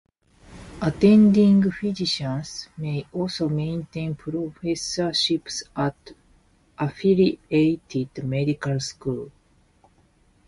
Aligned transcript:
Attending 0.81 1.69
physicians 1.69 2.69
may 2.75 3.05
also 3.13 3.47
maintain 3.47 4.15
professorships 4.15 5.61
at 5.75 5.95
an 6.79 6.87
affiliated 6.89 8.09
medical 8.23 8.79
school. 8.79 9.31